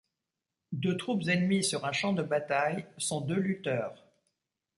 [0.71, 4.03] Deux troupes ennemies sur un champ de bataille sont deux lutteurs.